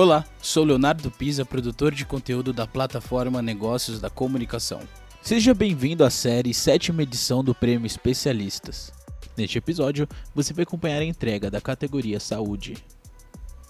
Olá, 0.00 0.24
sou 0.40 0.62
Leonardo 0.62 1.10
Pisa, 1.10 1.44
produtor 1.44 1.92
de 1.92 2.06
conteúdo 2.06 2.52
da 2.52 2.68
plataforma 2.68 3.42
Negócios 3.42 3.98
da 3.98 4.08
Comunicação. 4.08 4.78
Seja 5.20 5.52
bem-vindo 5.52 6.04
à 6.04 6.08
série 6.08 6.54
sétima 6.54 7.02
edição 7.02 7.42
do 7.42 7.52
Prêmio 7.52 7.84
Especialistas. 7.84 8.92
Neste 9.36 9.58
episódio, 9.58 10.06
você 10.32 10.52
vai 10.54 10.62
acompanhar 10.62 11.00
a 11.00 11.04
entrega 11.04 11.50
da 11.50 11.60
categoria 11.60 12.20
Saúde. 12.20 12.76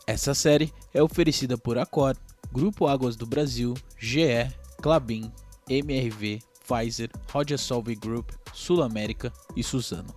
Essa 0.07 0.35
série 0.35 0.71
é 0.93 1.03
oferecida 1.03 1.57
por 1.57 1.79
Accor, 1.79 2.15
Grupo 2.53 2.87
Águas 2.87 3.17
do 3.17 3.25
Brasil, 3.25 3.73
GE, 3.99 4.53
Clabin, 4.83 5.33
MRV, 5.67 6.41
Pfizer, 6.69 7.09
Roger 7.33 7.59
Solve 7.59 7.95
Group, 7.95 8.33
Sul 8.53 8.83
América 8.83 9.33
e 9.57 9.63
Suzano. 9.63 10.15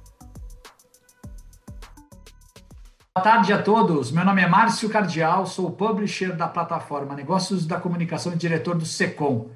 Boa 3.14 3.26
tarde 3.26 3.52
a 3.52 3.62
todos. 3.62 4.10
Meu 4.10 4.24
nome 4.24 4.42
é 4.42 4.48
Márcio 4.48 4.90
Cardial, 4.90 5.46
sou 5.46 5.70
publisher 5.70 6.34
da 6.34 6.48
plataforma 6.48 7.14
Negócios 7.14 7.66
da 7.66 7.78
Comunicação 7.78 8.32
e 8.32 8.38
diretor 8.38 8.78
do 8.78 8.86
SECOM, 8.86 9.50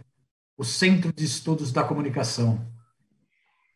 o 0.57 0.65
Centro 0.65 1.13
de 1.13 1.23
Estudos 1.23 1.71
da 1.71 1.81
Comunicação. 1.81 2.59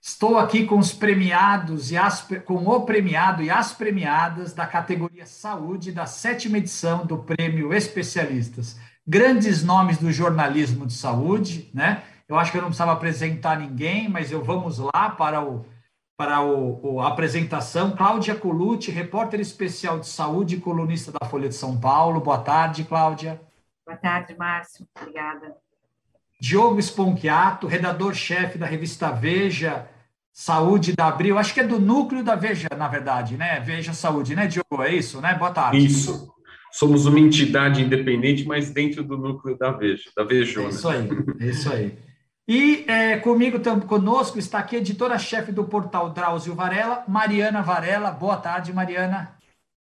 Estou 0.02 0.38
aqui 0.38 0.66
com 0.66 0.78
os 0.78 0.92
premiados 0.92 1.92
e 1.92 1.98
as, 1.98 2.28
com 2.44 2.68
o 2.68 2.82
premiado 2.82 3.42
e 3.42 3.50
as 3.50 3.72
premiadas 3.72 4.52
da 4.52 4.68
categoria 4.68 5.26
Saúde 5.26 5.94
da 5.94 6.06
sétima 6.06 6.58
edição 6.58 7.06
do 7.06 7.20
Prêmio 7.20 7.74
Especialistas. 7.74 8.78
Grandes 9.08 9.64
nomes 9.64 9.98
do 9.98 10.12
jornalismo 10.12 10.86
de 10.86 10.94
saúde, 10.94 11.72
né? 11.74 12.04
Eu 12.28 12.38
acho 12.38 12.52
que 12.52 12.58
eu 12.58 12.62
não 12.62 12.68
precisava 12.68 12.92
apresentar 12.92 13.58
ninguém, 13.58 14.10
mas 14.10 14.30
eu 14.30 14.44
vamos 14.44 14.78
lá 14.78 15.10
para 15.10 15.42
o 15.42 15.66
para 16.20 16.42
o, 16.42 16.82
o, 16.84 17.00
a 17.00 17.08
apresentação. 17.08 17.96
Cláudia 17.96 18.36
Colucci, 18.36 18.92
repórter 18.92 19.40
especial 19.40 20.02
de 20.02 20.08
saúde 20.08 20.58
e 20.58 20.60
colunista 20.60 21.14
da 21.14 21.26
Folha 21.26 21.48
de 21.48 21.56
São 21.56 21.80
Paulo. 21.80 22.20
Boa 22.20 22.40
tarde, 22.40 22.84
Cláudia. 22.84 23.40
Boa 23.86 23.98
tarde, 23.98 24.36
Márcio. 24.38 24.86
Obrigada. 25.00 25.56
Diogo 26.38 26.78
Sponchiato, 26.82 27.68
redator-chefe 27.68 28.58
da 28.58 28.66
revista 28.66 29.12
Veja 29.12 29.88
Saúde 30.34 30.94
da 30.94 31.08
Abril. 31.08 31.38
Acho 31.38 31.54
que 31.54 31.62
é 31.62 31.64
do 31.64 31.80
núcleo 31.80 32.22
da 32.22 32.36
Veja, 32.36 32.68
na 32.78 32.90
verdade, 32.90 33.38
né? 33.38 33.62
Veja 33.62 33.94
Saúde, 33.94 34.36
né, 34.36 34.46
Diogo? 34.46 34.84
É 34.84 34.94
isso, 34.94 35.22
né? 35.22 35.36
Boa 35.36 35.52
tarde. 35.52 35.86
Isso. 35.86 36.34
Somos 36.70 37.06
uma 37.06 37.20
entidade 37.20 37.82
independente, 37.82 38.46
mas 38.46 38.70
dentro 38.70 39.06
do 39.06 39.18
núcleo 39.18 39.58
da 39.58 39.72
Veja, 39.72 40.12
da 40.14 40.26
Vejona. 40.26 40.68
É 40.68 40.72
isso 40.72 40.90
aí, 40.90 41.10
é 41.40 41.46
isso 41.46 41.72
aí. 41.72 42.09
E 42.50 42.84
é, 42.88 43.20
comigo, 43.20 43.60
conosco, 43.86 44.40
está 44.40 44.58
aqui 44.58 44.76
a 44.76 44.80
editora-chefe 44.80 45.52
do 45.52 45.66
portal 45.66 46.10
Drauzio 46.10 46.56
Varela, 46.56 47.04
Mariana 47.08 47.62
Varela. 47.62 48.10
Boa 48.10 48.38
tarde, 48.38 48.74
Mariana. 48.74 49.38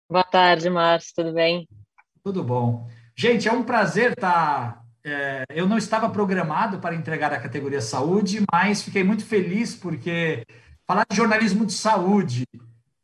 Boa 0.06 0.22
tarde, 0.22 0.68
Márcio, 0.68 1.14
tudo 1.14 1.32
bem? 1.32 1.66
Tudo 2.22 2.44
bom. 2.44 2.86
Gente, 3.16 3.48
é 3.48 3.52
um 3.52 3.62
prazer 3.62 4.12
estar. 4.12 4.74
Tá, 4.74 4.82
é, 5.02 5.44
eu 5.48 5.66
não 5.66 5.78
estava 5.78 6.10
programado 6.10 6.80
para 6.80 6.94
entregar 6.94 7.32
a 7.32 7.40
categoria 7.40 7.80
saúde, 7.80 8.44
mas 8.52 8.82
fiquei 8.82 9.02
muito 9.02 9.24
feliz 9.24 9.74
porque 9.74 10.44
falar 10.86 11.06
de 11.10 11.16
jornalismo 11.16 11.64
de 11.64 11.72
saúde 11.72 12.44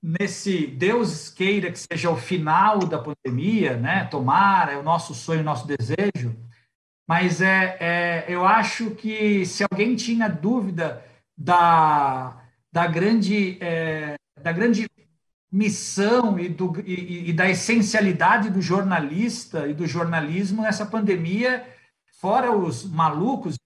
nesse 0.02 0.66
Deus 0.66 1.30
queira 1.30 1.72
que 1.72 1.78
seja 1.78 2.10
o 2.10 2.16
final 2.18 2.80
da 2.80 2.98
pandemia, 2.98 3.74
né? 3.78 4.04
Tomara, 4.04 4.72
é 4.72 4.76
o 4.76 4.82
nosso 4.82 5.14
sonho, 5.14 5.40
o 5.40 5.44
nosso 5.44 5.66
desejo 5.66 6.36
mas 7.06 7.40
é, 7.40 7.76
é, 7.78 8.24
eu 8.28 8.44
acho 8.44 8.90
que 8.90 9.46
se 9.46 9.62
alguém 9.62 9.94
tinha 9.94 10.28
dúvida 10.28 11.04
da, 11.36 12.42
da, 12.72 12.86
grande, 12.86 13.58
é, 13.60 14.16
da 14.42 14.50
grande 14.50 14.88
missão 15.50 16.38
e, 16.38 16.48
do, 16.48 16.82
e, 16.84 17.30
e, 17.30 17.32
da 17.32 17.48
essencialidade 17.48 18.50
do 18.50 18.60
jornalista 18.60 19.68
e 19.68 19.74
do 19.74 19.86
jornalismo 19.86 20.62
nessa 20.62 20.84
pandemia, 20.84 21.64
fora 22.20 22.50
os 22.50 22.84
malucos, 22.84 23.56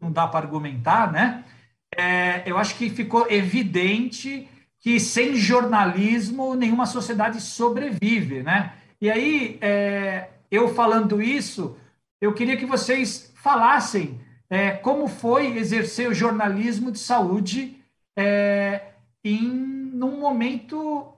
não 0.00 0.12
dá 0.12 0.26
para 0.26 0.46
argumentar, 0.46 1.10
né? 1.10 1.44
É, 1.96 2.42
eu 2.48 2.58
acho 2.58 2.76
que 2.76 2.90
ficou 2.90 3.26
evidente 3.30 4.46
que 4.78 5.00
sem 5.00 5.34
jornalismo 5.34 6.54
nenhuma 6.54 6.86
sociedade 6.86 7.40
sobrevive, 7.40 8.42
né? 8.42 8.74
E 9.00 9.10
aí, 9.10 9.58
é, 9.60 10.28
eu 10.50 10.74
falando 10.74 11.20
isso, 11.22 11.76
eu 12.20 12.34
queria 12.34 12.56
que 12.56 12.66
vocês 12.66 13.32
falassem 13.36 14.20
é, 14.50 14.72
como 14.72 15.06
foi 15.06 15.56
exercer 15.56 16.08
o 16.08 16.14
jornalismo 16.14 16.90
de 16.90 16.98
saúde 16.98 17.82
é, 18.16 18.92
em 19.24 19.68
num 19.92 20.20
momento 20.20 21.12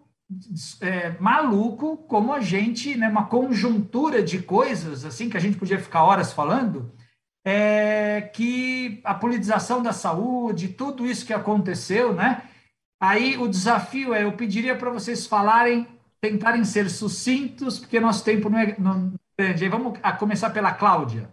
é, 0.81 1.11
maluco 1.19 1.97
como 1.97 2.33
a 2.33 2.41
gente, 2.41 2.97
né, 2.97 3.09
uma 3.09 3.27
conjuntura 3.27 4.23
de 4.23 4.41
coisas 4.41 5.05
assim 5.05 5.29
que 5.29 5.37
a 5.37 5.41
gente 5.41 5.59
podia 5.59 5.79
ficar 5.79 6.05
horas 6.05 6.33
falando, 6.33 6.93
é, 7.45 8.31
que 8.35 9.01
a 9.05 9.15
politização 9.15 9.83
da 9.83 9.93
saúde, 9.93 10.69
tudo 10.69 11.07
isso 11.07 11.27
que 11.27 11.33
aconteceu, 11.33 12.15
né? 12.15 12.43
Aí 13.01 13.37
o 13.39 13.49
desafio 13.49 14.13
é, 14.13 14.25
eu 14.25 14.33
pediria 14.33 14.77
para 14.77 14.91
vocês 14.91 15.27
falarem, 15.27 15.87
tentarem 16.21 16.65
ser 16.65 16.91
sucintos, 16.91 17.79
porque 17.79 17.99
nosso 17.99 18.23
tempo 18.25 18.51
não 18.51 18.59
é, 18.59 18.77
não, 18.79 19.15
Entendi. 19.41 19.69
Vamos 19.69 19.99
começar 20.19 20.51
pela 20.51 20.75
Cláudia. 20.75 21.33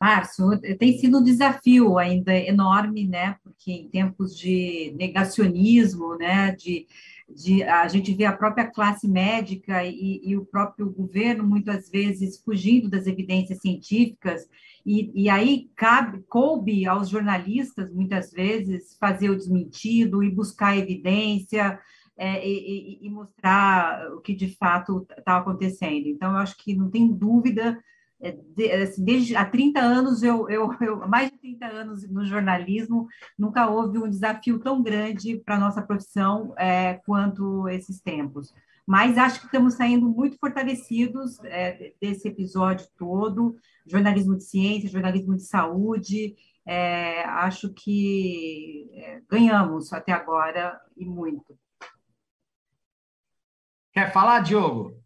Márcio, 0.00 0.60
tem 0.78 0.96
sido 0.98 1.18
um 1.18 1.22
desafio 1.22 1.98
ainda 1.98 2.32
enorme, 2.32 3.08
né? 3.08 3.36
Porque 3.42 3.72
em 3.72 3.88
tempos 3.88 4.38
de 4.38 4.94
negacionismo, 4.96 6.16
né? 6.16 6.52
De, 6.52 6.86
de 7.28 7.64
a 7.64 7.88
gente 7.88 8.14
vê 8.14 8.24
a 8.24 8.36
própria 8.36 8.70
classe 8.70 9.08
médica 9.08 9.82
e, 9.82 10.20
e 10.22 10.36
o 10.36 10.44
próprio 10.44 10.90
governo 10.90 11.42
muitas 11.42 11.90
vezes 11.90 12.40
fugindo 12.40 12.88
das 12.88 13.08
evidências 13.08 13.60
científicas 13.60 14.48
e, 14.86 15.10
e, 15.24 15.28
aí 15.30 15.70
cabe, 15.74 16.22
coube 16.28 16.86
aos 16.86 17.08
jornalistas, 17.08 17.90
muitas 17.90 18.30
vezes, 18.30 18.96
fazer 19.00 19.30
o 19.30 19.36
desmentido 19.36 20.22
e 20.22 20.30
buscar 20.30 20.76
evidência, 20.76 21.80
é, 22.16 22.46
e, 22.46 23.04
e, 23.04 23.10
mostrar 23.10 24.12
o 24.12 24.20
que 24.20 24.34
de 24.34 24.54
fato 24.56 25.06
está 25.18 25.38
acontecendo. 25.38 26.06
Então, 26.06 26.32
eu 26.32 26.38
acho 26.38 26.56
que 26.56 26.74
não 26.74 26.88
tem 26.90 27.12
dúvida, 27.12 27.78
é, 28.20 28.32
de, 28.32 28.70
assim, 28.70 29.04
desde 29.04 29.36
há 29.36 29.44
30 29.44 29.80
anos, 29.80 30.22
eu, 30.22 30.48
eu, 30.48 30.70
eu, 30.80 31.08
mais 31.08 31.30
de 31.30 31.38
30 31.38 31.66
anos 31.66 32.08
no 32.08 32.24
jornalismo, 32.24 33.08
nunca 33.38 33.68
houve 33.68 33.98
um 33.98 34.08
desafio 34.08 34.58
tão 34.60 34.82
grande 34.82 35.38
para 35.44 35.56
a 35.56 35.60
nossa 35.60 35.82
profissão 35.82 36.54
é, 36.56 36.94
quanto 37.04 37.68
esses 37.68 38.00
tempos. 38.00 38.54
Mas 38.86 39.18
acho 39.18 39.40
que 39.40 39.46
estamos 39.46 39.74
saindo 39.74 40.08
muito 40.08 40.38
fortalecidos 40.38 41.42
é, 41.44 41.94
desse 42.00 42.28
episódio 42.28 42.86
todo, 42.96 43.56
jornalismo 43.86 44.36
de 44.36 44.44
ciência, 44.44 44.90
jornalismo 44.90 45.34
de 45.34 45.42
saúde, 45.42 46.36
é, 46.66 47.24
acho 47.24 47.72
que 47.72 48.88
é, 48.92 49.22
ganhamos 49.28 49.92
até 49.92 50.12
agora 50.12 50.80
e 50.96 51.04
muito. 51.04 51.58
Quer 53.94 54.12
falar, 54.12 54.40
Diogo? 54.40 55.00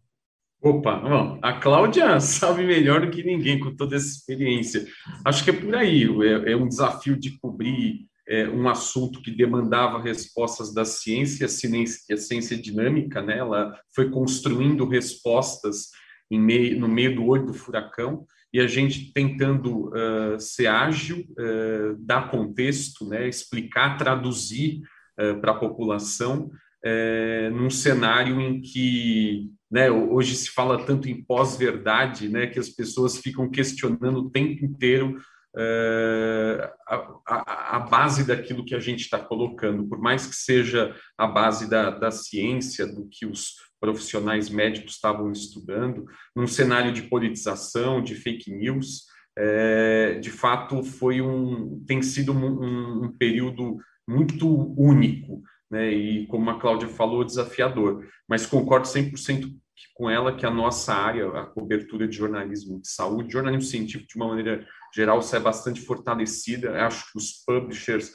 Opa, 0.62 0.96
bom, 0.96 1.38
a 1.42 1.52
Cláudia 1.52 2.18
sabe 2.20 2.66
melhor 2.66 3.02
do 3.02 3.10
que 3.10 3.22
ninguém 3.22 3.60
com 3.60 3.76
toda 3.76 3.96
essa 3.96 4.08
experiência. 4.08 4.86
Acho 5.24 5.44
que 5.44 5.50
é 5.50 5.52
por 5.52 5.74
aí, 5.76 6.04
é, 6.04 6.52
é 6.52 6.56
um 6.56 6.66
desafio 6.66 7.14
de 7.14 7.38
cobrir 7.38 8.06
é, 8.26 8.48
um 8.48 8.66
assunto 8.66 9.20
que 9.20 9.30
demandava 9.30 10.02
respostas 10.02 10.72
da 10.72 10.86
ciência, 10.86 11.44
a 11.44 11.48
ciência, 11.50 12.14
a 12.14 12.16
ciência 12.16 12.56
dinâmica, 12.56 13.20
né? 13.20 13.38
Ela 13.38 13.78
foi 13.94 14.10
construindo 14.10 14.88
respostas 14.88 15.90
meio, 16.30 16.80
no 16.80 16.88
meio 16.88 17.14
do 17.14 17.26
olho 17.26 17.44
do 17.44 17.54
furacão 17.54 18.26
e 18.52 18.58
a 18.58 18.66
gente 18.66 19.12
tentando 19.12 19.88
uh, 19.88 20.40
ser 20.40 20.66
ágil, 20.66 21.26
uh, 21.38 21.94
dar 21.98 22.30
contexto, 22.30 23.06
né? 23.06 23.28
Explicar, 23.28 23.98
traduzir 23.98 24.80
uh, 25.20 25.38
para 25.40 25.52
a 25.52 25.58
população 25.58 26.50
é, 26.84 27.50
num 27.50 27.70
cenário 27.70 28.40
em 28.40 28.60
que 28.60 29.50
né, 29.70 29.90
hoje 29.90 30.34
se 30.34 30.50
fala 30.50 30.84
tanto 30.84 31.08
em 31.08 31.22
pós-verdade, 31.22 32.28
né, 32.28 32.46
que 32.46 32.58
as 32.58 32.68
pessoas 32.68 33.18
ficam 33.18 33.50
questionando 33.50 34.18
o 34.20 34.30
tempo 34.30 34.64
inteiro 34.64 35.18
é, 35.56 36.72
a, 36.86 36.96
a, 37.26 37.76
a, 37.76 37.78
base 37.80 38.24
daquilo 38.24 38.64
que 38.64 38.74
a 38.74 38.80
gente 38.80 39.00
está 39.00 39.18
colocando, 39.18 39.88
por 39.88 39.98
mais 39.98 40.26
que 40.26 40.36
seja 40.36 40.94
a 41.16 41.26
base 41.26 41.68
da, 41.68 41.90
da 41.90 42.10
ciência, 42.10 42.86
do 42.86 43.08
que 43.08 43.26
os 43.26 43.54
profissionais 43.80 44.50
médicos 44.50 44.94
estavam 44.94 45.32
estudando, 45.32 46.04
num 46.34 46.46
cenário 46.46 46.92
de 46.92 47.02
politização, 47.02 48.02
de 48.02 48.14
fake 48.14 48.52
news, 48.52 49.06
é, 49.36 50.18
de 50.20 50.30
fato 50.30 50.82
foi 50.82 51.20
um 51.20 51.82
tem 51.86 52.02
sido 52.02 52.32
um, 52.32 53.04
um 53.04 53.12
período 53.16 53.76
muito 54.06 54.74
único 54.76 55.42
né? 55.70 55.90
E 55.92 56.26
como 56.26 56.48
a 56.50 56.58
Cláudia 56.58 56.88
falou, 56.88 57.24
desafiador. 57.24 58.06
Mas 58.28 58.46
concordo 58.46 58.86
100% 58.86 59.52
com 59.94 60.08
ela 60.08 60.34
que 60.34 60.46
a 60.46 60.50
nossa 60.50 60.94
área, 60.94 61.28
a 61.28 61.46
cobertura 61.46 62.06
de 62.06 62.16
jornalismo 62.16 62.80
de 62.80 62.88
saúde, 62.88 63.32
jornalismo 63.32 63.68
científico 63.68 64.08
de 64.08 64.16
uma 64.16 64.28
maneira 64.28 64.66
geral, 64.94 65.20
sai 65.22 65.40
bastante 65.40 65.80
fortalecida. 65.80 66.84
Acho 66.86 67.12
que 67.12 67.18
os 67.18 67.44
publishers 67.44 68.12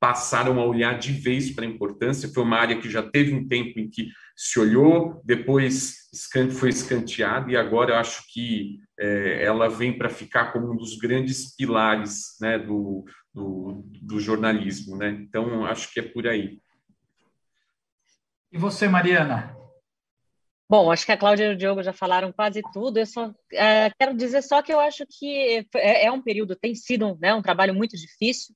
passaram 0.00 0.58
a 0.60 0.64
olhar 0.64 0.98
de 0.98 1.12
vez 1.12 1.50
para 1.50 1.64
a 1.64 1.68
importância. 1.68 2.28
Foi 2.28 2.42
uma 2.42 2.58
área 2.58 2.80
que 2.80 2.90
já 2.90 3.02
teve 3.02 3.34
um 3.34 3.46
tempo 3.46 3.78
em 3.78 3.88
que 3.88 4.08
se 4.36 4.58
olhou, 4.58 5.20
depois 5.24 6.08
foi 6.58 6.70
escanteada, 6.70 7.50
e 7.50 7.56
agora 7.56 7.92
eu 7.92 7.96
acho 7.96 8.22
que 8.32 8.78
é, 8.98 9.44
ela 9.44 9.68
vem 9.68 9.96
para 9.96 10.08
ficar 10.08 10.52
como 10.52 10.72
um 10.72 10.76
dos 10.76 10.96
grandes 10.96 11.54
pilares 11.56 12.36
né, 12.40 12.58
do, 12.58 13.04
do, 13.34 13.84
do 14.00 14.20
jornalismo. 14.20 14.96
Né? 14.96 15.10
Então, 15.10 15.64
acho 15.66 15.92
que 15.92 16.00
é 16.00 16.02
por 16.02 16.26
aí. 16.26 16.60
E 18.50 18.58
você, 18.58 18.88
Mariana? 18.88 19.56
Bom, 20.70 20.90
acho 20.90 21.06
que 21.06 21.12
a 21.12 21.16
Cláudia 21.16 21.46
e 21.46 21.54
o 21.54 21.56
Diogo 21.56 21.82
já 21.82 21.92
falaram 21.92 22.32
quase 22.32 22.60
tudo. 22.72 22.98
Eu 22.98 23.06
só 23.06 23.32
é, 23.52 23.90
quero 23.98 24.14
dizer 24.14 24.42
só 24.42 24.62
que 24.62 24.72
eu 24.72 24.80
acho 24.80 25.04
que 25.08 25.66
é, 25.74 26.06
é 26.06 26.12
um 26.12 26.20
período, 26.20 26.56
tem 26.56 26.74
sido 26.74 27.16
né, 27.20 27.34
um 27.34 27.42
trabalho 27.42 27.74
muito 27.74 27.96
difícil 27.96 28.54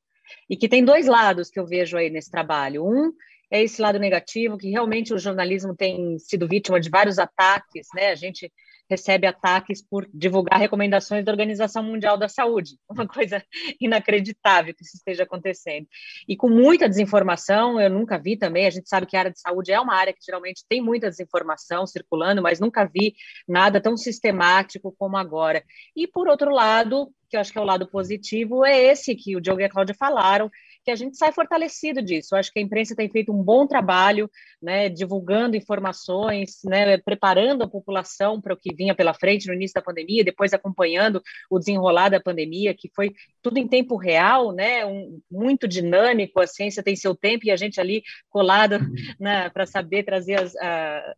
e 0.49 0.57
que 0.57 0.69
tem 0.69 0.85
dois 0.85 1.07
lados 1.07 1.51
que 1.51 1.59
eu 1.59 1.67
vejo 1.67 1.97
aí 1.97 2.11
nesse 2.11 2.31
trabalho. 2.31 2.87
Um 2.87 3.13
é 3.51 3.63
esse 3.63 3.81
lado 3.81 3.99
negativo, 3.99 4.57
que 4.57 4.71
realmente 4.71 5.13
o 5.13 5.19
jornalismo 5.19 5.77
tem 5.77 6.19
sido 6.19 6.49
vítima 6.49 6.81
de 6.81 6.89
vários 6.89 7.19
ataques, 7.19 7.87
né? 7.95 8.11
A 8.11 8.15
gente 8.15 8.51
recebe 8.93 9.27
ataques 9.27 9.83
por 9.83 10.07
divulgar 10.13 10.61
recomendações 10.61 11.25
da 11.25 11.33
Organização 11.33 11.83
Mundial 11.83 12.19
da 12.19 12.29
Saúde, 12.29 12.77
uma 12.89 13.09
coisa 13.09 13.43
inacreditável 13.81 14.75
que 14.75 14.85
isso 14.85 14.97
esteja 14.97 15.23
acontecendo. 15.23 15.87
E 16.29 16.37
com 16.37 16.49
muita 16.49 16.89
desinformação, 16.89 17.81
eu 17.81 17.89
nunca 17.89 18.19
vi 18.19 18.37
também, 18.37 18.67
a 18.67 18.71
gente 18.71 18.89
sabe 18.89 19.07
que 19.07 19.17
a 19.17 19.21
área 19.21 19.31
de 19.33 19.41
saúde 19.41 19.73
é 19.73 19.81
uma 19.81 19.95
área 19.95 20.13
que 20.13 20.21
geralmente 20.25 20.65
tem 20.69 20.83
muita 20.83 21.09
desinformação 21.09 21.87
circulando, 21.87 22.43
mas 22.43 22.61
nunca 22.61 22.85
vi 22.85 23.15
nada 23.49 23.81
tão 23.81 23.97
sistemático 23.97 24.95
como 24.99 25.17
agora. 25.17 25.65
E 25.97 26.07
por 26.07 26.29
outro 26.29 26.51
lado, 26.51 27.11
que 27.31 27.37
eu 27.37 27.41
acho 27.41 27.51
que 27.51 27.59
é 27.59 27.63
o 27.63 27.65
lado 27.65 27.87
positivo, 27.87 28.63
é 28.63 28.79
esse 28.79 29.17
que 29.17 29.35
o 29.35 29.41
Diogo 29.41 29.63
e 29.63 29.65
a 29.65 29.71
Cláudia 29.71 29.95
falaram, 29.99 30.51
que 30.85 30.91
a 30.91 30.97
gente 30.97 31.17
sai 31.17 31.33
fortalecido 31.33 32.03
disso. 32.03 32.35
Eu 32.35 32.39
acho 32.39 32.53
que 32.53 32.59
a 32.59 32.63
imprensa 32.63 32.95
tem 32.95 33.09
feito 33.09 33.33
um 33.33 33.43
bom 33.43 33.67
trabalho, 33.67 34.31
né, 34.61 34.89
divulgando 34.89 35.57
informações, 35.57 36.59
né, 36.65 36.99
preparando 36.99 37.63
a 37.63 37.69
população 37.69 38.41
para 38.41 38.55
o 38.55 38.57
que 38.57 38.75
vinha 38.75 38.95
pela 38.95 39.15
frente 39.15 39.47
no 39.47 39.55
início 39.55 39.75
da 39.75 39.83
pandemia, 39.83 40.25
depois 40.25 40.53
acompanhando 40.53 41.23
o 41.51 41.59
desenrolar 41.59 42.09
da 42.09 42.21
pandemia, 42.21 42.75
que 42.75 42.91
foi 42.95 43.13
tudo 43.41 43.59
em 43.59 43.69
tempo 43.69 43.97
real, 43.97 44.53
né, 44.53 44.85
um, 44.85 45.21
muito 45.31 45.69
dinâmico. 45.69 46.41
A 46.41 46.47
ciência 46.47 46.83
tem 46.83 46.97
seu 46.97 47.15
tempo 47.15 47.47
e 47.47 47.51
a 47.51 47.57
gente 47.57 47.81
ali 47.81 48.03
colado 48.29 48.77
uhum. 48.77 48.95
né, 49.21 49.51
para 49.51 49.67
saber 49.67 50.03
trazer 50.03 50.41
as, 50.41 50.55
a, 50.57 51.15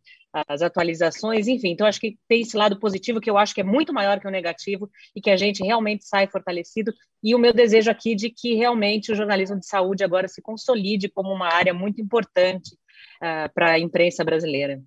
as 0.47 0.61
atualizações, 0.61 1.47
enfim. 1.47 1.69
Então, 1.69 1.87
acho 1.87 1.99
que 1.99 2.17
tem 2.27 2.41
esse 2.41 2.57
lado 2.57 2.77
positivo 2.79 3.21
que 3.21 3.29
eu 3.29 3.37
acho 3.37 3.53
que 3.55 3.61
é 3.61 3.63
muito 3.63 3.93
maior 3.93 4.19
que 4.19 4.27
o 4.27 4.31
negativo 4.31 4.89
e 5.15 5.21
que 5.21 5.29
a 5.29 5.37
gente 5.37 5.63
realmente 5.63 6.05
sai 6.05 6.27
fortalecido. 6.27 6.93
E 7.23 7.33
o 7.33 7.39
meu 7.39 7.53
desejo 7.53 7.89
aqui 7.89 8.15
de 8.15 8.29
que 8.29 8.55
realmente 8.55 9.11
o 9.11 9.15
jornalismo 9.15 9.57
de 9.57 9.65
saúde 9.65 10.03
agora 10.03 10.27
se 10.27 10.41
consolide 10.41 11.07
como 11.07 11.31
uma 11.31 11.47
área 11.53 11.73
muito 11.73 12.01
importante 12.01 12.75
uh, 13.21 13.53
para 13.53 13.71
a 13.71 13.79
imprensa 13.79 14.23
brasileira. 14.25 14.81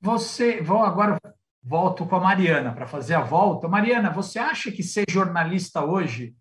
Você, 0.00 0.60
vou 0.60 0.82
agora 0.82 1.18
volto 1.62 2.06
com 2.06 2.16
a 2.16 2.20
Mariana 2.20 2.72
para 2.72 2.86
fazer 2.86 3.14
a 3.14 3.22
volta. 3.22 3.68
Mariana, 3.68 4.10
você 4.10 4.38
acha 4.38 4.70
que 4.70 4.82
ser 4.82 5.04
jornalista 5.08 5.84
hoje 5.84 6.34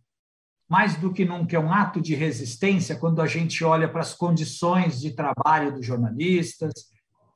mais 0.70 0.96
do 0.98 1.12
que 1.12 1.26
nunca 1.26 1.56
é 1.56 1.60
um 1.60 1.74
ato 1.74 2.00
de 2.00 2.14
resistência 2.14 2.96
quando 2.96 3.22
a 3.22 3.26
gente 3.26 3.64
olha 3.64 3.90
para 3.90 4.02
as 4.02 4.14
condições 4.14 5.02
de 5.02 5.12
trabalho 5.12 5.74
dos 5.74 5.84
jornalistas, 5.84 6.72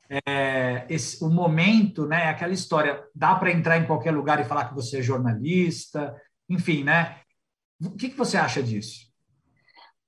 é, 0.09 0.85
esse, 0.89 1.23
o 1.23 1.29
momento, 1.29 2.05
né? 2.05 2.29
Aquela 2.29 2.53
história, 2.53 3.03
dá 3.15 3.35
para 3.35 3.51
entrar 3.51 3.77
em 3.77 3.85
qualquer 3.85 4.11
lugar 4.11 4.39
e 4.39 4.45
falar 4.45 4.69
que 4.69 4.75
você 4.75 4.99
é 4.99 5.01
jornalista, 5.01 6.15
enfim, 6.49 6.83
né? 6.83 7.19
O 7.81 7.91
que, 7.91 8.09
que 8.09 8.17
você 8.17 8.37
acha 8.37 8.61
disso? 8.61 9.11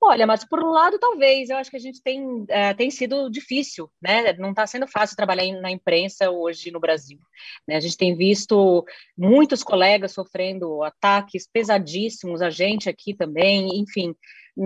Olha, 0.01 0.27
mas 0.27 0.45
por 0.45 0.63
um 0.63 0.69
lado, 0.69 1.00
talvez, 1.00 1.50
eu 1.50 1.57
acho 1.57 1.71
que 1.71 1.77
a 1.77 1.80
gente 1.80 2.01
tem, 2.03 2.45
é, 2.50 2.74
tem 2.75 2.92
sido 2.92 3.30
difícil, 3.30 3.89
né? 4.00 4.33
Não 4.33 4.51
está 4.51 4.68
sendo 4.68 4.88
fácil 4.88 5.15
trabalhar 5.15 5.51
na 5.59 5.71
imprensa 5.71 6.30
hoje 6.30 6.69
no 6.69 6.80
Brasil. 6.80 7.18
Né? 7.68 7.75
A 7.75 7.80
gente 7.80 7.97
tem 7.97 8.15
visto 8.15 8.86
muitos 9.18 9.63
colegas 9.63 10.12
sofrendo 10.12 10.83
ataques 10.83 11.50
pesadíssimos, 11.51 12.42
a 12.42 12.51
gente 12.51 12.88
aqui 12.88 13.15
também, 13.15 13.80
enfim, 13.80 14.13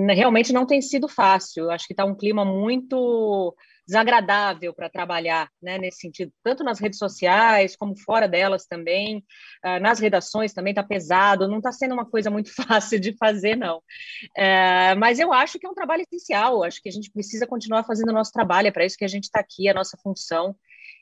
realmente 0.10 0.52
não 0.52 0.66
tem 0.66 0.82
sido 0.82 1.08
fácil. 1.08 1.66
Eu 1.66 1.72
acho 1.72 1.88
que 1.88 1.94
está 1.94 2.04
um 2.04 2.16
clima 2.16 2.44
muito 2.44 3.56
desagradável 3.90 4.72
para 4.72 4.88
trabalhar, 4.88 5.50
né, 5.60 5.80
nesse 5.80 6.02
sentido, 6.02 6.32
tanto 6.44 6.64
nas 6.64 6.80
redes 6.80 7.00
sociais 7.00 7.76
como 7.76 7.98
fora 7.98 8.28
delas 8.28 8.68
também, 8.68 9.18
uh, 9.66 9.80
nas 9.82 10.00
redações 10.00 10.54
também 10.54 10.72
está 10.72 10.84
pesado, 10.84 11.48
não 11.48 11.58
está 11.58 11.72
sendo 11.72 11.94
uma 11.94 12.06
coisa 12.06 12.30
muito 12.30 12.52
fácil 12.54 13.00
de 13.00 13.18
fazer, 13.18 13.56
não. 13.56 13.78
Uh, 14.38 14.96
mas 15.00 15.20
eu 15.20 15.34
acho 15.34 15.58
que 15.58 15.66
é 15.66 15.70
um 15.70 15.74
trabalho 15.74 16.04
essencial, 16.04 16.64
acho 16.64 16.80
que 16.82 16.88
a 16.88 16.92
gente 16.92 17.12
precisa 17.12 17.48
continuar 17.48 17.84
fazendo 17.84 18.10
o 18.10 18.14
nosso 18.14 18.32
trabalho, 18.32 18.68
é 18.68 18.72
para 18.72 18.86
isso 18.86 18.98
que 18.98 19.06
a 19.06 19.10
gente 19.10 19.24
está 19.24 19.40
aqui, 19.40 19.68
a 19.68 19.74
nossa 19.74 19.98
função. 19.98 20.56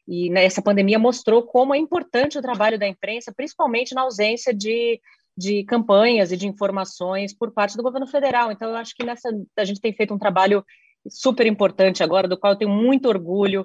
E 0.07 0.30
né, 0.30 0.45
essa 0.45 0.62
pandemia 0.62 0.98
mostrou 0.98 1.44
como 1.44 1.75
é 1.75 1.78
importante 1.78 2.38
o 2.38 2.42
trabalho 2.42 2.80
da 2.80 2.88
imprensa, 2.88 3.34
principalmente 3.36 3.94
na 3.94 4.04
ausência 4.04 4.54
de, 4.54 5.01
de 5.38 5.66
campanhas 5.66 6.31
e 6.31 6.38
de 6.38 6.48
informações 6.48 7.34
por 7.34 7.51
parte 7.51 7.75
do 7.75 7.84
governo 7.84 8.07
federal. 8.07 8.50
Então, 8.50 8.69
eu 8.69 8.78
acho 8.78 8.95
que 8.95 9.06
nessa 9.06 9.30
a 9.57 9.66
gente 9.66 9.81
tem 9.81 9.92
feito 9.92 10.13
um 10.13 10.18
trabalho 10.18 10.63
super 11.09 11.45
importante 11.45 12.04
agora, 12.04 12.27
do 12.27 12.38
qual 12.38 12.54
eu 12.54 12.59
tenho 12.59 12.71
muito 12.71 13.07
orgulho. 13.07 13.62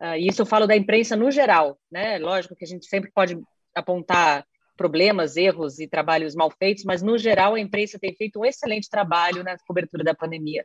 Uh, 0.00 0.16
e 0.16 0.28
isso 0.28 0.42
eu 0.42 0.46
falo 0.46 0.66
da 0.66 0.76
imprensa 0.76 1.14
no 1.14 1.30
geral, 1.30 1.78
né? 1.90 2.18
Lógico 2.18 2.56
que 2.56 2.64
a 2.64 2.68
gente 2.68 2.86
sempre 2.86 3.10
pode 3.12 3.38
apontar 3.74 4.44
problemas, 4.76 5.36
erros 5.36 5.78
e 5.78 5.86
trabalhos 5.86 6.34
mal 6.34 6.50
feitos, 6.50 6.84
mas 6.84 7.02
no 7.02 7.16
geral 7.16 7.54
a 7.54 7.60
imprensa 7.60 7.98
tem 7.98 8.14
feito 8.14 8.40
um 8.40 8.44
excelente 8.44 8.88
trabalho 8.88 9.44
na 9.44 9.56
cobertura 9.66 10.02
da 10.02 10.14
pandemia. 10.14 10.64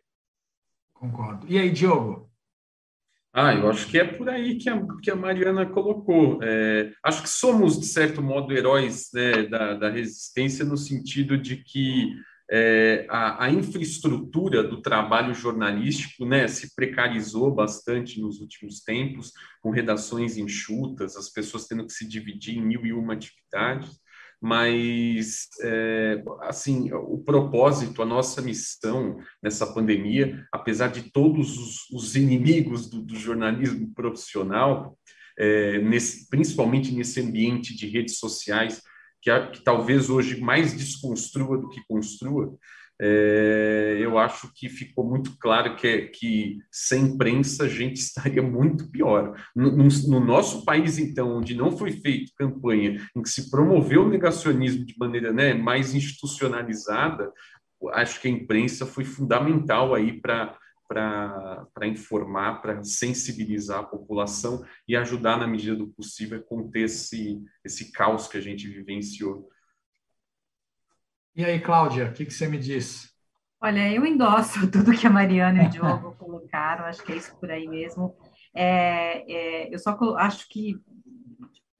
Concordo. 0.93 1.45
E 1.47 1.57
aí, 1.57 1.69
Diogo? 1.69 2.27
Ah, 3.31 3.53
eu 3.53 3.69
acho 3.69 3.87
que 3.87 3.99
é 3.99 4.03
por 4.03 4.27
aí 4.29 4.57
que 4.57 4.67
a, 4.67 4.83
que 5.03 5.11
a 5.11 5.15
Mariana 5.15 5.63
colocou. 5.67 6.39
É, 6.41 6.91
acho 7.03 7.21
que 7.21 7.29
somos, 7.29 7.79
de 7.79 7.85
certo 7.85 8.19
modo, 8.19 8.51
heróis 8.51 9.09
né, 9.13 9.43
da, 9.43 9.75
da 9.75 9.89
resistência, 9.89 10.65
no 10.65 10.75
sentido 10.75 11.37
de 11.37 11.57
que 11.57 12.15
é, 12.49 13.05
a, 13.09 13.45
a, 13.45 13.51
infraestrutura 13.51 14.63
do 14.63 14.81
trabalho 14.81 15.33
jornalístico 15.33 16.25
né, 16.25 16.47
se 16.47 16.73
precarizou 16.73 17.53
bastante 17.53 18.21
nos 18.21 18.39
últimos 18.39 18.81
tempos, 18.81 19.33
com 19.61 19.69
redações 19.69 20.37
enxutas, 20.37 21.17
as 21.17 21.29
pessoas 21.29 21.67
tendo 21.67 21.85
que 21.85 21.93
se 21.93 22.07
dividir 22.07 22.57
em 22.57 22.65
mil 22.65 22.85
e 22.85 22.93
uma 22.93 23.13
atividades, 23.13 23.99
mas, 24.39 25.47
é, 25.61 26.23
assim, 26.41 26.91
o 26.93 27.17
propósito, 27.17 28.01
a 28.01 28.05
nossa 28.05 28.41
missão 28.41 29.17
nessa 29.41 29.65
pandemia, 29.73 30.45
apesar 30.53 30.89
de 30.89 31.11
todos 31.11 31.57
os, 31.57 31.89
os 31.91 32.15
inimigos 32.15 32.87
do, 32.87 33.01
do, 33.01 33.15
jornalismo 33.15 33.91
profissional, 33.95 34.97
é, 35.37 35.79
nesse, 35.79 36.29
principalmente 36.29 36.93
nesse 36.93 37.19
ambiente 37.19 37.75
de 37.75 37.87
redes 37.87 38.19
sociais, 38.19 38.81
que, 39.21 39.39
que 39.47 39.63
talvez 39.63 40.09
hoje 40.09 40.39
mais 40.39 40.73
desconstrua 40.73 41.57
do 41.57 41.69
que 41.69 41.81
construa, 41.87 42.57
é, 42.99 43.97
eu 43.99 44.17
acho 44.17 44.51
que 44.55 44.67
ficou 44.69 45.05
muito 45.05 45.37
claro 45.37 45.75
que, 45.75 46.07
que 46.07 46.57
sem 46.71 47.03
imprensa 47.03 47.65
a 47.65 47.67
gente 47.67 47.97
estaria 48.01 48.41
muito 48.41 48.89
pior. 48.89 49.35
No, 49.55 49.71
no, 49.71 49.87
no, 50.07 50.19
nosso 50.19 50.65
país, 50.65 50.97
então, 50.97 51.37
onde 51.37 51.55
não 51.55 51.71
foi 51.71 51.91
feita 51.91 52.31
campanha 52.35 52.99
em 53.15 53.21
que 53.21 53.29
se 53.29 53.51
promoveu 53.51 54.03
o 54.05 54.09
negacionismo 54.09 54.85
de 54.85 54.95
maneira 54.97 55.31
né, 55.31 55.53
mais 55.53 55.93
institucionalizada, 55.93 57.31
acho 57.93 58.19
que 58.19 58.27
a 58.27 58.31
imprensa 58.31 58.85
foi 58.85 59.03
fundamental 59.03 59.93
aí 59.93 60.19
para 60.19 60.57
para 60.87 61.87
informar, 61.87 62.61
para 62.61 62.83
sensibilizar 62.83 63.79
a 63.79 63.83
população 63.83 64.63
e 64.87 64.95
ajudar, 64.95 65.37
na 65.37 65.47
medida 65.47 65.75
do 65.75 65.87
possível, 65.87 66.39
a 66.39 66.43
conter 66.43 66.85
esse, 66.85 67.41
esse 67.63 67.91
caos 67.91 68.27
que 68.27 68.37
a 68.37 68.41
gente 68.41 68.67
vivenciou. 68.67 69.49
E 71.35 71.45
aí, 71.45 71.59
Cláudia, 71.59 72.09
o 72.09 72.13
que, 72.13 72.25
que 72.25 72.33
você 72.33 72.47
me 72.47 72.57
diz? 72.57 73.13
Olha, 73.59 73.91
eu 73.91 74.05
endosso 74.05 74.65
tudo 74.71 74.97
que 74.97 75.05
a 75.05 75.09
Mariana 75.09 75.63
e 75.63 75.67
o 75.67 75.69
Diogo 75.69 76.15
colocaram, 76.17 76.85
acho 76.85 77.03
que 77.03 77.11
é 77.11 77.17
isso 77.17 77.35
por 77.37 77.51
aí 77.51 77.67
mesmo. 77.67 78.15
É, 78.55 79.31
é, 79.31 79.73
eu 79.73 79.79
só 79.79 79.97
acho 80.17 80.47
que 80.49 80.79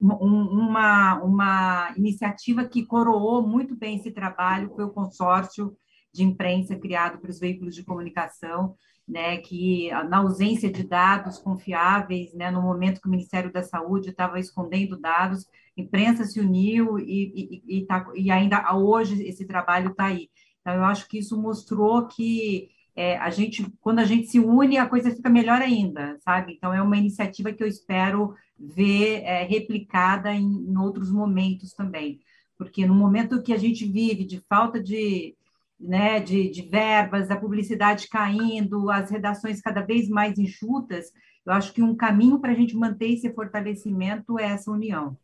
uma, 0.00 1.20
uma 1.22 1.92
iniciativa 1.96 2.64
que 2.64 2.86
coroou 2.86 3.46
muito 3.46 3.74
bem 3.74 3.96
esse 3.96 4.12
trabalho 4.12 4.72
foi 4.74 4.84
o 4.84 4.92
consórcio 4.92 5.76
de 6.12 6.22
imprensa 6.22 6.76
criado 6.76 7.18
para 7.18 7.30
os 7.30 7.40
veículos 7.40 7.74
de 7.74 7.84
comunicação, 7.84 8.76
né, 9.08 9.38
que 9.38 9.90
na 10.08 10.18
ausência 10.18 10.70
de 10.70 10.84
dados 10.84 11.38
confiáveis, 11.38 12.34
né, 12.34 12.50
no 12.50 12.60
momento 12.60 13.00
que 13.00 13.08
o 13.08 13.10
Ministério 13.10 13.50
da 13.50 13.62
Saúde 13.62 14.10
estava 14.10 14.38
escondendo 14.38 15.00
dados, 15.00 15.46
a 15.76 15.80
imprensa 15.80 16.24
se 16.24 16.38
uniu 16.38 16.98
e, 16.98 17.62
e, 17.66 17.78
e, 17.78 17.86
tá, 17.86 18.06
e 18.14 18.30
ainda 18.30 18.74
hoje 18.74 19.22
esse 19.26 19.46
trabalho 19.46 19.92
está 19.92 20.06
aí. 20.06 20.28
Então, 20.60 20.74
eu 20.74 20.84
acho 20.84 21.08
que 21.08 21.18
isso 21.18 21.40
mostrou 21.40 22.06
que 22.06 22.68
é, 22.94 23.16
a 23.16 23.30
gente, 23.30 23.64
quando 23.80 24.00
a 24.00 24.04
gente 24.04 24.26
se 24.26 24.38
une, 24.38 24.76
a 24.76 24.88
coisa 24.88 25.10
fica 25.10 25.30
melhor 25.30 25.62
ainda, 25.62 26.18
sabe? 26.20 26.52
Então, 26.54 26.74
é 26.74 26.82
uma 26.82 26.96
iniciativa 26.96 27.52
que 27.52 27.62
eu 27.62 27.68
espero 27.68 28.34
ver 28.58 29.22
é, 29.22 29.44
replicada 29.44 30.34
em, 30.34 30.44
em 30.44 30.76
outros 30.76 31.10
momentos 31.10 31.72
também, 31.72 32.20
porque 32.58 32.84
no 32.84 32.94
momento 32.94 33.42
que 33.42 33.52
a 33.52 33.56
gente 33.56 33.86
vive 33.86 34.24
de 34.24 34.40
falta 34.48 34.82
de 34.82 35.37
né, 35.80 36.20
de, 36.20 36.50
de 36.50 36.62
verbas, 36.62 37.30
a 37.30 37.36
publicidade 37.36 38.08
caindo, 38.08 38.90
as 38.90 39.10
redações 39.10 39.60
cada 39.60 39.82
vez 39.82 40.08
mais 40.08 40.38
enxutas, 40.38 41.06
eu 41.46 41.52
acho 41.52 41.72
que 41.72 41.82
um 41.82 41.96
caminho 41.96 42.38
para 42.40 42.52
a 42.52 42.54
gente 42.54 42.76
manter 42.76 43.12
esse 43.12 43.32
fortalecimento 43.32 44.38
é 44.38 44.44
essa 44.44 44.70
união. 44.70 45.16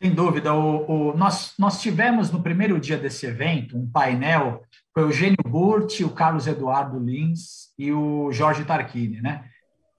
Sem 0.00 0.14
dúvida. 0.14 0.54
O, 0.54 1.10
o, 1.10 1.16
nós, 1.16 1.54
nós 1.58 1.80
tivemos 1.80 2.30
no 2.30 2.42
primeiro 2.42 2.78
dia 2.78 2.96
desse 2.96 3.26
evento 3.26 3.76
um 3.76 3.90
painel 3.90 4.62
com 4.94 5.00
o 5.00 5.04
Eugênio 5.04 5.36
Burti, 5.44 6.04
o 6.04 6.10
Carlos 6.10 6.46
Eduardo 6.46 6.98
Lins 6.98 7.72
e 7.76 7.92
o 7.92 8.30
Jorge 8.30 8.64
Tarquini, 8.64 9.20
né? 9.20 9.44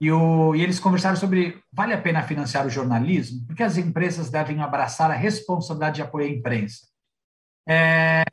E, 0.00 0.10
o, 0.10 0.54
e 0.54 0.62
eles 0.62 0.80
conversaram 0.80 1.16
sobre 1.16 1.62
vale 1.70 1.92
a 1.92 2.00
pena 2.00 2.22
financiar 2.22 2.66
o 2.66 2.70
jornalismo? 2.70 3.46
Porque 3.46 3.62
as 3.62 3.76
empresas 3.76 4.30
devem 4.30 4.62
abraçar 4.62 5.10
a 5.10 5.14
responsabilidade 5.14 5.96
de 5.96 6.02
apoio 6.02 6.26
à 6.26 6.30
imprensa. 6.30 6.86
É, 7.70 8.24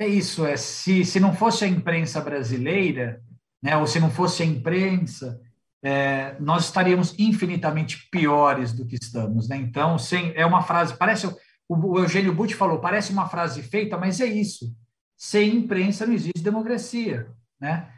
é 0.00 0.08
isso, 0.08 0.44
é 0.44 0.56
se, 0.56 1.04
se 1.04 1.20
não 1.20 1.32
fosse 1.32 1.64
a 1.64 1.68
imprensa 1.68 2.20
brasileira, 2.20 3.22
né, 3.62 3.76
ou 3.76 3.86
se 3.86 4.00
não 4.00 4.10
fosse 4.10 4.42
a 4.42 4.46
imprensa, 4.46 5.40
é, 5.80 6.36
nós 6.40 6.64
estaríamos 6.64 7.16
infinitamente 7.16 8.08
piores 8.10 8.72
do 8.72 8.84
que 8.84 8.96
estamos. 9.00 9.48
Né? 9.48 9.56
Então, 9.56 9.96
sem, 9.98 10.32
é 10.34 10.44
uma 10.44 10.62
frase, 10.62 10.96
parece, 10.96 11.28
o, 11.28 11.36
o 11.68 11.98
Eugênio 12.00 12.34
Butti 12.34 12.56
falou, 12.56 12.80
parece 12.80 13.12
uma 13.12 13.28
frase 13.28 13.62
feita, 13.62 13.96
mas 13.96 14.20
é 14.20 14.26
isso. 14.26 14.74
Sem 15.16 15.54
imprensa 15.54 16.04
não 16.04 16.14
existe 16.14 16.42
democracia. 16.42 17.28
Né? 17.60 17.88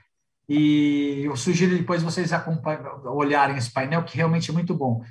E 0.46 1.22
eu 1.24 1.34
sugiro 1.34 1.78
depois 1.78 2.02
vocês 2.02 2.30
olharem 3.06 3.56
esse 3.56 3.72
painel, 3.72 4.04
que 4.04 4.18
realmente 4.18 4.50
é 4.50 4.52
muito 4.52 4.74
bom. 4.74 5.02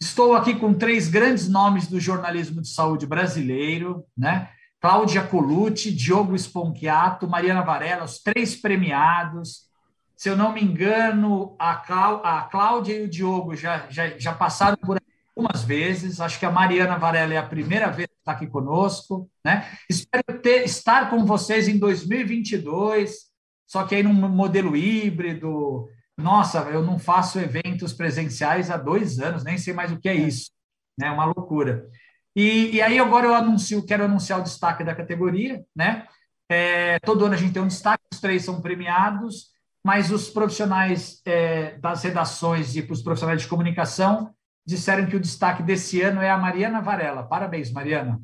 Estou 0.00 0.34
aqui 0.34 0.54
com 0.54 0.72
três 0.72 1.08
grandes 1.08 1.48
nomes 1.48 1.88
do 1.88 1.98
jornalismo 1.98 2.62
de 2.62 2.68
saúde 2.68 3.04
brasileiro, 3.04 4.04
né? 4.16 4.48
Cláudia 4.80 5.22
Colucci, 5.22 5.92
Diogo 5.92 6.34
Sponchiato, 6.34 7.28
Mariana 7.28 7.62
Varela, 7.62 8.04
os 8.04 8.18
três 8.18 8.56
premiados. 8.56 9.68
Se 10.16 10.28
eu 10.28 10.36
não 10.36 10.52
me 10.52 10.62
engano, 10.62 11.54
a, 11.58 11.76
Clá 11.76 12.20
a 12.24 12.42
Cláudia 12.42 12.94
e 12.98 13.04
o 13.04 13.08
Diogo 13.08 13.54
já, 13.54 13.86
já, 13.90 14.18
já 14.18 14.32
passaram 14.32 14.76
por 14.78 14.98
algumas 15.36 15.62
vezes. 15.62 16.20
Acho 16.20 16.38
que 16.38 16.46
a 16.46 16.50
Mariana 16.50 16.98
Varela 16.98 17.34
é 17.34 17.36
a 17.36 17.46
primeira 17.46 17.90
vez 17.90 18.08
que 18.08 18.18
está 18.18 18.32
aqui 18.32 18.46
conosco. 18.46 19.30
Né? 19.44 19.68
Espero 19.88 20.40
ter, 20.40 20.64
estar 20.64 21.10
com 21.10 21.26
vocês 21.26 21.68
em 21.68 21.78
2022, 21.78 23.30
só 23.66 23.84
que 23.84 23.94
aí 23.94 24.02
num 24.02 24.12
modelo 24.12 24.76
híbrido, 24.76 25.88
nossa, 26.16 26.60
eu 26.70 26.82
não 26.82 26.98
faço 26.98 27.38
eventos 27.38 27.92
presenciais 27.92 28.70
há 28.70 28.76
dois 28.76 29.18
anos, 29.20 29.44
nem 29.44 29.58
sei 29.58 29.74
mais 29.74 29.92
o 29.92 29.98
que 29.98 30.08
é 30.08 30.14
isso. 30.14 30.50
É 30.98 31.04
né? 31.04 31.10
uma 31.10 31.26
loucura. 31.26 31.86
E, 32.34 32.76
e 32.76 32.82
aí 32.82 32.98
agora 32.98 33.26
eu 33.26 33.34
anuncio, 33.34 33.84
quero 33.84 34.04
anunciar 34.04 34.40
o 34.40 34.42
destaque 34.42 34.84
da 34.84 34.94
categoria, 34.94 35.64
né? 35.74 36.06
É, 36.48 36.98
todo 37.00 37.24
ano 37.24 37.34
a 37.34 37.36
gente 37.36 37.52
tem 37.52 37.62
um 37.62 37.68
destaque, 37.68 38.02
os 38.12 38.20
três 38.20 38.44
são 38.44 38.60
premiados, 38.60 39.50
mas 39.84 40.10
os 40.10 40.28
profissionais 40.28 41.20
é, 41.24 41.78
das 41.78 42.02
redações 42.02 42.74
e 42.76 42.80
os 42.80 43.02
profissionais 43.02 43.42
de 43.42 43.48
comunicação 43.48 44.34
disseram 44.66 45.06
que 45.06 45.16
o 45.16 45.20
destaque 45.20 45.62
desse 45.62 46.00
ano 46.02 46.20
é 46.20 46.30
a 46.30 46.38
Mariana 46.38 46.80
Varela. 46.80 47.22
Parabéns, 47.22 47.72
Mariana. 47.72 48.20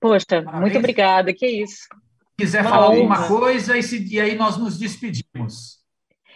Poxa, 0.00 0.26
Parabéns. 0.28 0.60
muito 0.60 0.78
obrigada, 0.78 1.32
que 1.32 1.46
isso. 1.46 1.86
Quiser 2.36 2.62
Uma 2.62 2.70
falar 2.70 2.86
honra. 2.88 2.96
alguma 2.96 3.28
coisa 3.28 3.76
e, 3.76 3.82
se, 3.82 4.06
e 4.12 4.20
aí 4.20 4.34
nós 4.36 4.56
nos 4.56 4.78
despedimos. 4.78 5.83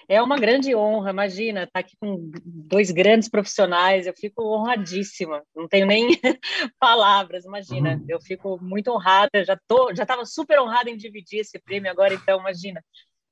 É 0.09 0.23
uma 0.23 0.39
grande 0.39 0.75
honra, 0.75 1.11
imagina, 1.11 1.65
estar 1.65 1.73
tá 1.73 1.81
aqui 1.81 1.95
com 2.01 2.31
dois 2.43 2.91
grandes 2.91 3.29
profissionais, 3.29 4.07
eu 4.07 4.15
fico 4.17 4.43
honradíssima, 4.43 5.43
não 5.55 5.69
tenho 5.69 5.87
nem 5.87 6.09
palavras, 6.81 7.45
imagina, 7.45 7.97
uhum. 7.97 8.05
eu 8.09 8.19
fico 8.19 8.59
muito 8.63 8.91
honrada, 8.91 9.45
já 9.45 9.59
tô, 9.69 9.95
já 9.95 10.05
estava 10.05 10.25
super 10.25 10.59
honrada 10.61 10.89
em 10.89 10.97
dividir 10.97 11.41
esse 11.41 11.59
prêmio 11.59 11.91
agora, 11.91 12.15
então 12.15 12.41
imagina, 12.41 12.83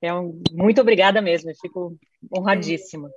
é 0.02 0.12
um, 0.12 0.38
muito 0.52 0.78
obrigada 0.78 1.22
mesmo, 1.22 1.50
eu 1.50 1.54
fico 1.58 1.96
honradíssima. 2.36 3.08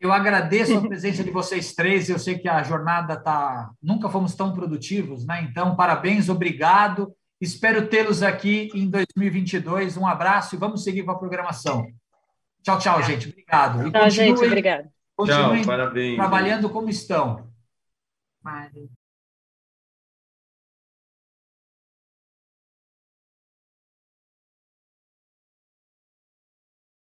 Eu 0.00 0.12
agradeço 0.12 0.76
a 0.76 0.80
presença 0.86 1.24
de 1.24 1.30
vocês 1.30 1.74
três. 1.74 2.10
Eu 2.10 2.18
sei 2.18 2.38
que 2.38 2.46
a 2.46 2.62
jornada 2.62 3.16
tá. 3.16 3.70
Nunca 3.82 4.10
fomos 4.10 4.34
tão 4.34 4.52
produtivos, 4.52 5.24
né? 5.24 5.46
Então, 5.50 5.74
parabéns, 5.74 6.28
obrigado. 6.28 7.14
Espero 7.40 7.88
tê-los 7.88 8.22
aqui 8.22 8.68
em 8.74 8.88
2022. 8.88 9.96
Um 9.96 10.06
abraço 10.06 10.54
e 10.54 10.58
vamos 10.58 10.84
seguir 10.84 11.04
com 11.04 11.10
a 11.10 11.18
programação. 11.18 11.86
Tchau, 12.64 12.78
tchau, 12.78 13.02
gente. 13.02 13.28
Obrigado. 13.28 13.86
E 13.86 13.92
tchau, 13.92 14.10
gente. 14.10 14.42
Obrigado. 14.42 14.88
Continuem 15.14 15.62
tchau, 15.62 15.66
parabéns. 15.66 16.16
trabalhando 16.16 16.70
como 16.70 16.88
estão. 16.88 17.52
Mari. 18.42 18.90